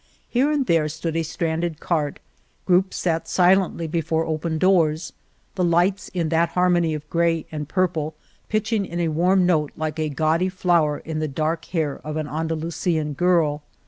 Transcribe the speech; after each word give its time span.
Here 0.27 0.51
and 0.51 0.65
there 0.65 0.89
stood 0.89 1.15
a 1.15 1.21
stranded 1.21 1.79
cart, 1.79 2.19
groups 2.65 2.97
sat 2.97 3.27
si 3.27 3.43
lently 3.43 3.85
before 3.87 4.25
open 4.25 4.57
doors— 4.57 5.13
^the 5.55 5.69
lights, 5.69 6.07
in 6.09 6.29
that 6.29 6.49
harmony 6.57 6.95
of 6.95 7.07
gray 7.11 7.45
and 7.51 7.69
purple, 7.69 8.15
pitching 8.49 8.83
in 8.83 8.99
a 8.99 9.09
warm 9.09 9.45
note 9.45 9.73
like 9.77 9.99
a 9.99 10.09
gaudy 10.09 10.49
flower 10.49 10.97
in 10.97 11.19
the 11.19 11.27
dark 11.27 11.65
hair 11.65 12.01
of 12.03 12.17
an 12.17 12.27
Andalusian 12.27 13.13
girl. 13.13 13.61